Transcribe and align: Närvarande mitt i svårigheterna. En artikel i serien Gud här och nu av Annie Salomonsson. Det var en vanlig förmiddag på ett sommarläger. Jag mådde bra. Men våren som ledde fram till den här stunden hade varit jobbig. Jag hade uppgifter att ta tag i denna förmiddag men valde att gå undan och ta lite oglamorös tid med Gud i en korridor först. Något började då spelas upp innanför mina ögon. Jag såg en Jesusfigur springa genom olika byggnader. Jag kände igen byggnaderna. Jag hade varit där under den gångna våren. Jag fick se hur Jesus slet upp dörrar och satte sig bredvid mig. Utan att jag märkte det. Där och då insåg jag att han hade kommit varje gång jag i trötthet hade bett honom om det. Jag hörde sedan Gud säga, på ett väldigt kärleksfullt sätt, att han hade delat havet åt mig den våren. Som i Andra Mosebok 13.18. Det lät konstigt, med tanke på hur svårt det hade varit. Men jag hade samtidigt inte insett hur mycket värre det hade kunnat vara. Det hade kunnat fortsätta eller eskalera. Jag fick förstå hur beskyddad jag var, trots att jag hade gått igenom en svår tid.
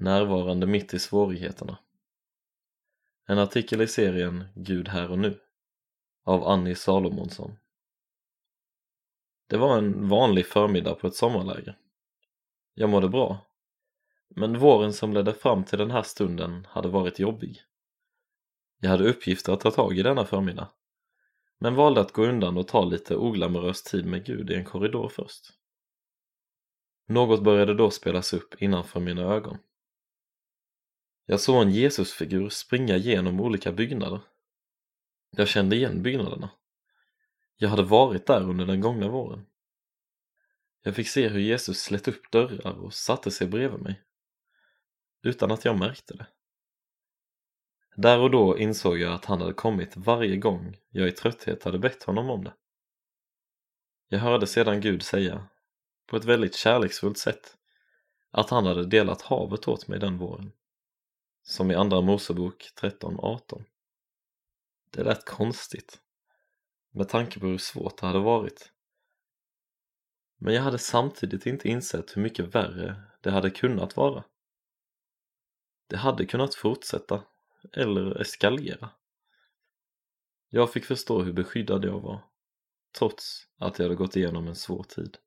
Närvarande 0.00 0.66
mitt 0.66 0.94
i 0.94 0.98
svårigheterna. 0.98 1.78
En 3.26 3.38
artikel 3.38 3.82
i 3.82 3.86
serien 3.86 4.44
Gud 4.54 4.88
här 4.88 5.10
och 5.10 5.18
nu 5.18 5.40
av 6.24 6.48
Annie 6.48 6.74
Salomonsson. 6.74 7.56
Det 9.46 9.56
var 9.56 9.78
en 9.78 10.08
vanlig 10.08 10.46
förmiddag 10.46 10.94
på 10.94 11.06
ett 11.06 11.14
sommarläger. 11.14 11.78
Jag 12.74 12.90
mådde 12.90 13.08
bra. 13.08 13.46
Men 14.28 14.58
våren 14.58 14.92
som 14.92 15.12
ledde 15.12 15.34
fram 15.34 15.64
till 15.64 15.78
den 15.78 15.90
här 15.90 16.02
stunden 16.02 16.66
hade 16.70 16.88
varit 16.88 17.18
jobbig. 17.18 17.62
Jag 18.80 18.90
hade 18.90 19.08
uppgifter 19.08 19.52
att 19.52 19.60
ta 19.60 19.70
tag 19.70 19.98
i 19.98 20.02
denna 20.02 20.24
förmiddag 20.24 20.68
men 21.58 21.74
valde 21.74 22.00
att 22.00 22.12
gå 22.12 22.26
undan 22.26 22.56
och 22.56 22.68
ta 22.68 22.84
lite 22.84 23.16
oglamorös 23.16 23.82
tid 23.82 24.06
med 24.06 24.24
Gud 24.24 24.50
i 24.50 24.54
en 24.54 24.64
korridor 24.64 25.08
först. 25.08 25.52
Något 27.06 27.42
började 27.42 27.74
då 27.74 27.90
spelas 27.90 28.32
upp 28.32 28.62
innanför 28.62 29.00
mina 29.00 29.22
ögon. 29.22 29.58
Jag 31.30 31.40
såg 31.40 31.62
en 31.62 31.70
Jesusfigur 31.70 32.48
springa 32.48 32.96
genom 32.96 33.40
olika 33.40 33.72
byggnader. 33.72 34.20
Jag 35.30 35.48
kände 35.48 35.76
igen 35.76 36.02
byggnaderna. 36.02 36.50
Jag 37.56 37.68
hade 37.68 37.82
varit 37.82 38.26
där 38.26 38.42
under 38.42 38.66
den 38.66 38.80
gångna 38.80 39.08
våren. 39.08 39.46
Jag 40.82 40.94
fick 40.94 41.08
se 41.08 41.28
hur 41.28 41.40
Jesus 41.40 41.82
slet 41.82 42.08
upp 42.08 42.30
dörrar 42.30 42.72
och 42.72 42.94
satte 42.94 43.30
sig 43.30 43.46
bredvid 43.46 43.80
mig. 43.80 44.02
Utan 45.22 45.50
att 45.50 45.64
jag 45.64 45.78
märkte 45.78 46.14
det. 46.14 46.26
Där 47.96 48.20
och 48.20 48.30
då 48.30 48.58
insåg 48.58 48.98
jag 48.98 49.12
att 49.12 49.24
han 49.24 49.40
hade 49.40 49.52
kommit 49.52 49.96
varje 49.96 50.36
gång 50.36 50.76
jag 50.88 51.08
i 51.08 51.12
trötthet 51.12 51.64
hade 51.64 51.78
bett 51.78 52.02
honom 52.02 52.30
om 52.30 52.44
det. 52.44 52.54
Jag 54.08 54.18
hörde 54.18 54.46
sedan 54.46 54.80
Gud 54.80 55.02
säga, 55.02 55.46
på 56.06 56.16
ett 56.16 56.24
väldigt 56.24 56.54
kärleksfullt 56.54 57.18
sätt, 57.18 57.56
att 58.30 58.50
han 58.50 58.66
hade 58.66 58.86
delat 58.86 59.22
havet 59.22 59.68
åt 59.68 59.88
mig 59.88 59.98
den 59.98 60.18
våren. 60.18 60.52
Som 61.42 61.70
i 61.70 61.74
Andra 61.74 62.00
Mosebok 62.00 62.70
13.18. 62.76 63.64
Det 64.90 65.02
lät 65.02 65.24
konstigt, 65.24 66.00
med 66.90 67.08
tanke 67.08 67.40
på 67.40 67.46
hur 67.46 67.58
svårt 67.58 67.98
det 67.98 68.06
hade 68.06 68.18
varit. 68.18 68.72
Men 70.38 70.54
jag 70.54 70.62
hade 70.62 70.78
samtidigt 70.78 71.46
inte 71.46 71.68
insett 71.68 72.16
hur 72.16 72.22
mycket 72.22 72.54
värre 72.54 73.02
det 73.20 73.30
hade 73.30 73.50
kunnat 73.50 73.96
vara. 73.96 74.24
Det 75.86 75.96
hade 75.96 76.26
kunnat 76.26 76.54
fortsätta 76.54 77.24
eller 77.72 78.20
eskalera. 78.20 78.90
Jag 80.48 80.72
fick 80.72 80.84
förstå 80.84 81.22
hur 81.22 81.32
beskyddad 81.32 81.84
jag 81.84 82.00
var, 82.00 82.24
trots 82.98 83.46
att 83.56 83.78
jag 83.78 83.84
hade 83.84 83.96
gått 83.96 84.16
igenom 84.16 84.48
en 84.48 84.56
svår 84.56 84.82
tid. 84.82 85.18